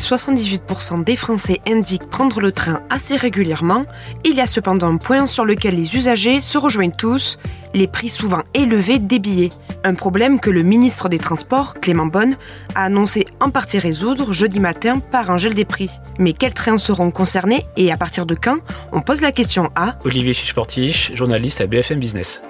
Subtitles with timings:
[0.00, 3.84] 78% des Français indiquent prendre le train assez régulièrement,
[4.24, 7.38] il y a cependant un point sur lequel les usagers se rejoignent tous,
[7.74, 9.50] les prix souvent élevés des billets.
[9.84, 12.36] Un problème que le ministre des Transports, Clément Bonne,
[12.74, 15.90] a annoncé en partie résoudre jeudi matin par un gel des prix.
[16.18, 18.58] Mais quels trains seront concernés et à partir de quand?
[18.92, 22.42] On pose la question à Olivier Chichportiche, journaliste à BFM Business.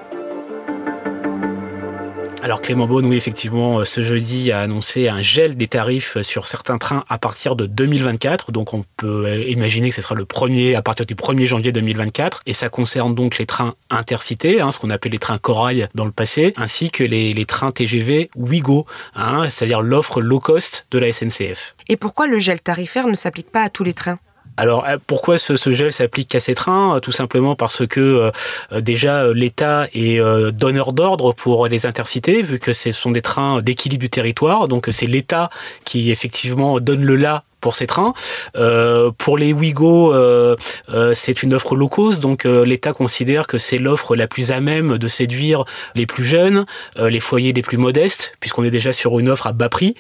[2.43, 6.47] Alors Clément Beaune, oui, effectivement, euh, ce jeudi a annoncé un gel des tarifs sur
[6.47, 8.51] certains trains à partir de 2024.
[8.51, 11.71] Donc on peut euh, imaginer que ce sera le premier à partir du 1er janvier
[11.71, 12.41] 2024.
[12.47, 16.07] Et ça concerne donc les trains intercités, hein, ce qu'on appelait les trains corail dans
[16.07, 21.13] le passé, ainsi que les, trains TGV Ouigo, hein, c'est-à-dire l'offre low cost de la
[21.13, 21.75] SNCF.
[21.89, 24.19] Et pourquoi le gel tarifaire ne s'applique pas à tous les trains?
[24.61, 27.01] Alors euh, pourquoi ce, gel s'applique qu'à ces trains?
[27.01, 28.31] Tout simplement parce que euh,
[28.73, 30.21] euh, déjà l'État est
[30.53, 34.69] donneur d'ordre pour les intercités, vu que ce sont des trains d'équilibre du territoire.
[34.69, 35.49] Donc c'est l'État
[35.85, 38.15] qui effectivement donne le là pour ces trains.
[38.57, 40.57] Euh, pour les Ouigo, euh,
[40.93, 44.61] euh, c'est une offre low cost, donc l'État considère que c'est l'offre la plus à
[44.61, 46.67] même de séduire les plus jeunes,
[46.99, 49.95] les foyers les plus modestes, puisqu'on est déjà sur une offre à bas prix.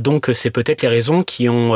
[0.00, 1.72] donc c'est peut-être les raisons qui ont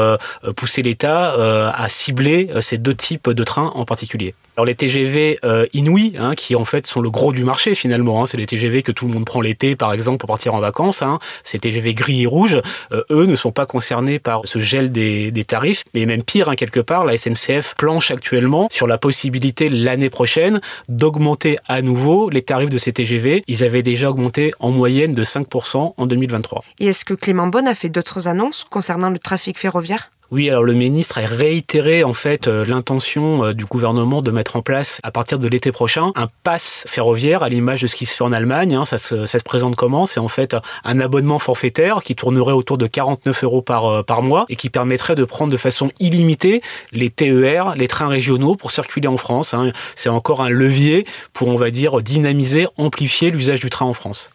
[0.56, 1.33] poussé l'État
[1.72, 4.34] à cibler ces deux types de trains en particulier.
[4.56, 8.22] Alors les TGV euh, Inouï, hein, qui en fait sont le gros du marché finalement,
[8.22, 10.61] hein, c'est les TGV que tout le monde prend l'été par exemple pour partir en
[10.61, 12.62] vacances, hein, ces TGV gris et rouges,
[13.11, 16.55] eux ne sont pas concernés par ce gel des, des tarifs, mais même pire, hein,
[16.56, 22.42] quelque part, la SNCF planche actuellement sur la possibilité l'année prochaine d'augmenter à nouveau les
[22.42, 23.45] tarifs de ces TGV.
[23.47, 26.64] Ils avaient déjà augmenté en moyenne de 5% en 2023.
[26.81, 30.11] Et est-ce que Clément Bonne a fait d'autres annonces concernant le trafic ferroviaire?
[30.32, 34.56] Oui, alors le ministre a réitéré en fait euh, l'intention euh, du gouvernement de mettre
[34.56, 38.06] en place à partir de l'été prochain un pass ferroviaire à l'image de ce qui
[38.06, 38.74] se fait en Allemagne.
[38.74, 38.84] Hein.
[38.84, 40.05] Ça, se, présente comment?
[40.05, 44.22] C'est en fait un abonnement forfaitaire qui tournerait autour de 49 euros par, euh, par
[44.22, 48.72] mois et qui permettrait de prendre de façon illimitée les TER, les trains régionaux pour
[48.72, 49.55] circuler en France.
[49.55, 49.70] Hein.
[49.94, 54.30] C'est encore un levier pour, on va dire, dynamiser, amplifier l'usage du train en France.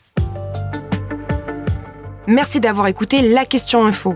[2.28, 4.16] Merci d'avoir écouté la question info.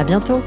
[0.00, 0.42] À bientôt!